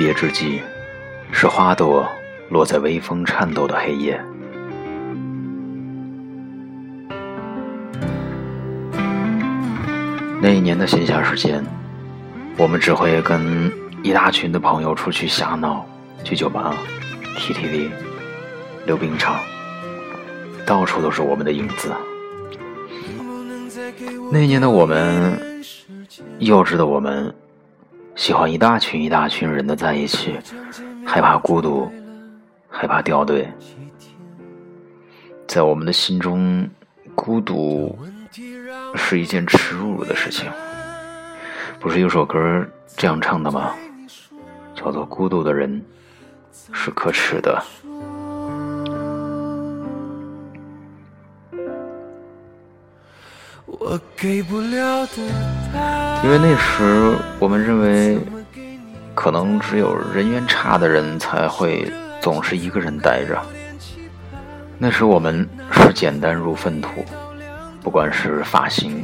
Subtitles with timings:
[0.00, 0.62] 别之际，
[1.30, 2.08] 是花朵
[2.48, 4.18] 落在微风颤抖的黑夜。
[10.40, 11.62] 那一年的闲暇时间，
[12.56, 13.70] 我们只会跟
[14.02, 15.84] 一大群的朋友出去瞎闹，
[16.24, 16.74] 去酒吧、
[17.36, 17.90] KTV、
[18.86, 19.36] 溜冰场，
[20.64, 21.92] 到处都是我们的影子。
[24.32, 25.38] 那一年的我们，
[26.38, 27.34] 幼稚的我们，
[28.14, 30.38] 喜欢一大群一大群人的在一起，
[31.06, 31.90] 害怕孤独，
[32.68, 33.48] 害怕掉队。
[35.46, 36.68] 在我们的心中，
[37.14, 37.98] 孤独。
[38.94, 40.48] 是一件耻辱的事情，
[41.80, 42.64] 不是有首歌
[42.96, 43.74] 这样唱的吗？
[44.72, 45.84] 叫做“孤独的人
[46.72, 47.60] 是可耻的”。
[56.22, 58.18] 因为那时我们认为，
[59.14, 61.90] 可能只有人缘差的人才会
[62.20, 63.40] 总是一个人待着。
[64.76, 67.04] 那时我们是简单如粪土。
[67.82, 69.02] 不管是发型，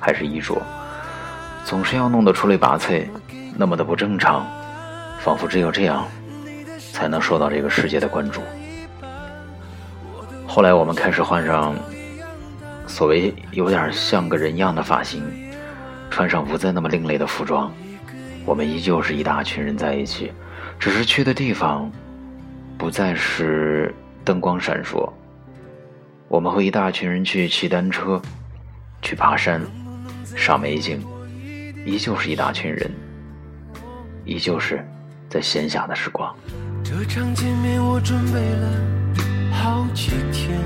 [0.00, 0.56] 还是衣着，
[1.62, 3.06] 总是要弄得出类拔萃，
[3.54, 4.46] 那么的不正常，
[5.20, 6.06] 仿佛只有这样，
[6.94, 8.40] 才能受到这个世界的关注。
[10.46, 11.74] 后来我们开始换上
[12.88, 15.22] 所谓有点像个人样的发型，
[16.10, 17.70] 穿上不再那么另类的服装，
[18.44, 20.32] 我们依旧是一大群人在一起，
[20.80, 21.90] 只是去的地方，
[22.78, 25.08] 不再是灯光闪烁。
[26.28, 28.20] 我们会一大群人去骑单车，
[29.02, 29.60] 去爬山，
[30.34, 31.00] 赏美景，
[31.84, 32.90] 依旧是一大群人，
[34.24, 34.82] 依旧是
[35.28, 36.34] 在闲暇的时光。
[36.82, 40.58] 这场见面我准备了好几天，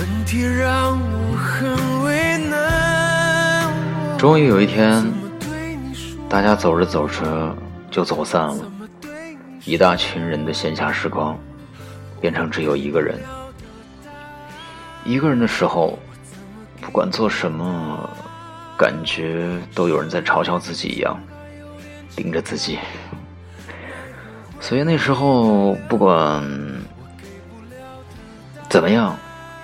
[0.00, 3.70] 问题让我很为难。
[4.16, 5.04] 终于有一天，
[6.26, 7.54] 大家走着走着
[7.90, 8.64] 就走散了，
[9.66, 11.38] 一大群人的闲暇时光。
[12.18, 13.18] 变成只有一个人，
[15.04, 15.98] 一个人的时候，
[16.80, 18.08] 不管做什么，
[18.76, 21.18] 感觉都有人在嘲笑自己一样，
[22.14, 22.78] 盯着自己。
[24.60, 26.42] 所以那时候，不管
[28.68, 29.16] 怎么样，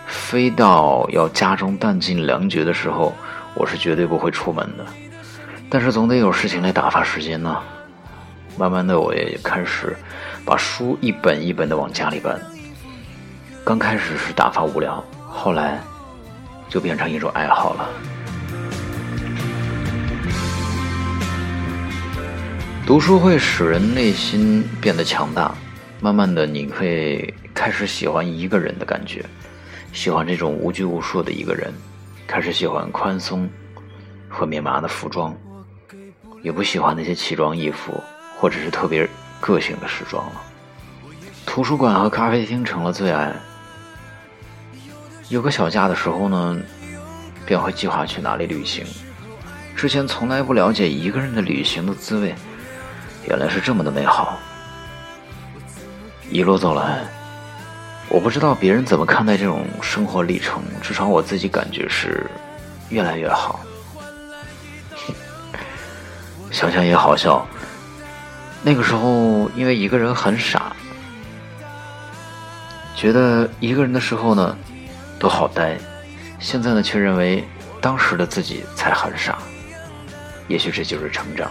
[0.07, 3.15] 非到要家中弹尽粮绝的时候，
[3.55, 4.87] 我是绝对不会出门的。
[5.69, 7.61] 但是总得有事情来打发时间呢。
[8.59, 9.95] 慢慢的，我也开始
[10.45, 12.41] 把书一本一本的往家里搬。
[13.65, 15.79] 刚开始是打发无聊，后来
[16.69, 17.89] 就变成一种爱好了。
[22.87, 25.53] 读书会使人内心变得强大，
[26.01, 29.25] 慢慢的，你会开始喜欢一个人的感觉，
[29.93, 31.73] 喜欢这种无拘无束的一个人，
[32.27, 33.49] 开始喜欢宽松
[34.29, 35.35] 和棉麻的服装，
[36.43, 37.93] 也不喜欢那些奇装异服。
[38.39, 39.09] 或者是特别
[39.41, 40.43] 个性的时装了。
[41.47, 43.35] 图书馆和咖啡厅成了最爱。
[45.31, 46.61] 有个小假的时候呢，
[47.47, 48.85] 便会计划去哪里旅行。
[49.75, 52.35] 之前从来不了解一个人的旅行的滋味，
[53.27, 54.39] 原来是这么的美好。
[56.29, 57.07] 一路走来，
[58.17, 62.27] 我不知道别人怎么看待这种生活历程，至少我自己感觉是
[62.89, 63.61] 越来越好。
[66.51, 67.47] 想想也好笑。
[68.63, 70.75] 那个时候，因为一个人很傻，
[72.95, 74.57] 觉得一个人的时候呢，
[75.19, 75.77] 都好呆。
[76.39, 77.45] 现在呢，却认为
[77.83, 79.37] 当时的自己才很傻。
[80.49, 81.51] 也许这就是成长。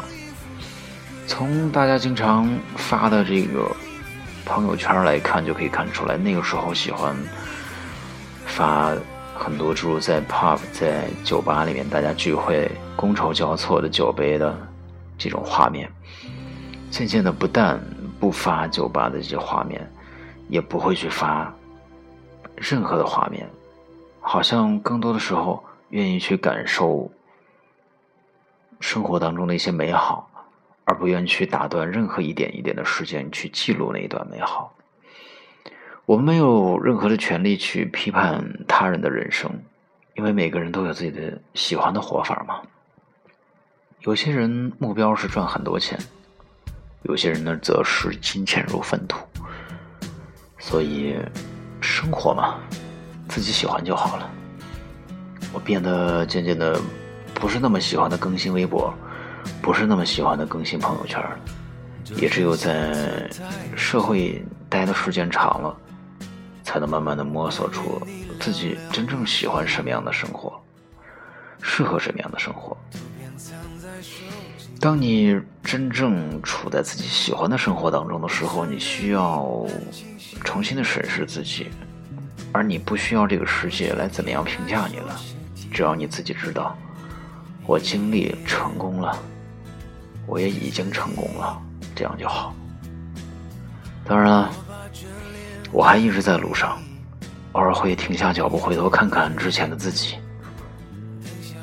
[1.27, 3.69] 从大家经常发的这个
[4.45, 7.15] 朋友圈来看，就可以看出来，那个时候喜欢
[8.45, 8.93] 发
[9.35, 14.55] 很多诸如在 pub、在酒吧里面大家聚会、觥筹交错的酒杯的
[15.17, 15.91] 这种画面。
[16.91, 17.77] 渐渐的，不但
[18.19, 19.85] 不发酒吧的这些画面，
[20.47, 21.53] 也不会去发
[22.55, 23.49] 任何的画面，
[24.21, 27.11] 好像更多的时候愿意去感受
[28.79, 30.29] 生活当中的一些美好，
[30.85, 34.73] 而不愿去打断任何一点一点的时间去记录那一段美好。
[36.05, 39.51] 我们没有任何的权利去批判他人的人生，
[40.13, 42.61] 因为每个人都有自己的喜欢的活法嘛。
[44.01, 45.99] 有些人目标是赚很多钱。
[47.07, 49.19] 有些人呢，则是金钱如粪土，
[50.57, 51.15] 所以
[51.79, 52.55] 生活嘛，
[53.27, 54.27] 自己喜欢就好了。
[55.53, 56.81] 我变得渐渐的
[57.35, 58.91] 不是那么喜欢的更新微博，
[59.61, 61.21] 不是那么喜欢的更新朋友圈。
[62.17, 63.27] 也只有在
[63.75, 65.75] 社会待的时间长了，
[66.63, 67.99] 才能慢慢的摸索出
[68.39, 70.53] 自己真正喜欢什么样的生活，
[71.63, 72.77] 适合什么样的生活。
[74.79, 79.65] 当你真正处在自己喜欢的生活当中的时候，你需要
[80.43, 81.71] 重新的审视自己，
[82.51, 85.19] 而你不需要这个世界来怎么样评价你了。
[85.71, 86.77] 只要你自己知道，
[87.65, 89.17] 我经历成功了，
[90.27, 91.61] 我也已经成功了，
[91.95, 92.55] 这样就好。
[94.05, 94.51] 当然了，
[95.71, 96.77] 我还一直在路上，
[97.53, 100.15] 偶尔会停下脚步，回头看看之前的自己，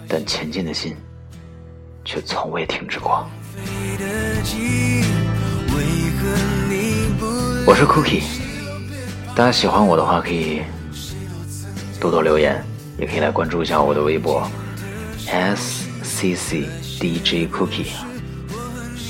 [0.08, 0.96] 但前进的心。
[2.04, 3.24] 却从未停止过。
[7.64, 8.24] 我是 Cookie，
[9.36, 10.62] 大家喜欢我的话可以
[12.00, 12.60] 多多留言，
[12.98, 14.44] 也可以来关注一下我的微博
[15.28, 16.68] S C C
[16.98, 17.86] D J Cookie，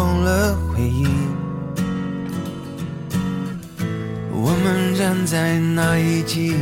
[0.00, 1.06] 封了回忆，
[4.32, 6.56] 我们站在那一季，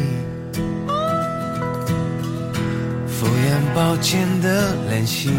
[3.07, 5.31] 敷衍抱歉的联系，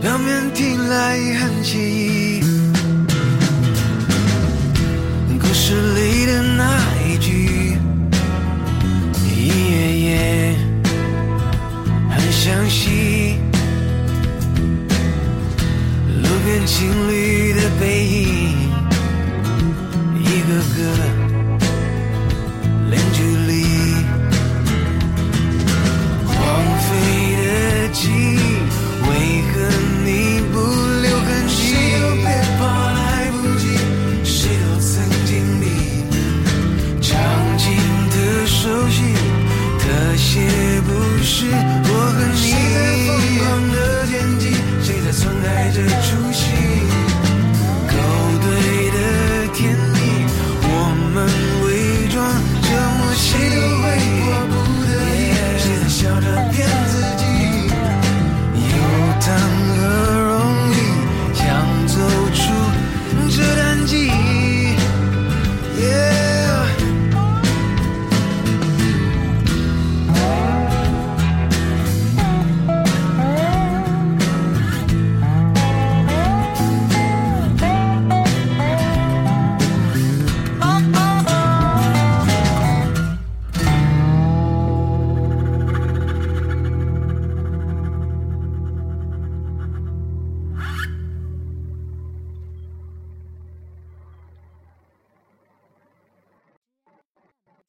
[0.00, 2.09] 表面听来很惬意，
[16.66, 18.70] 情侣的背影，
[20.14, 21.19] 一个个。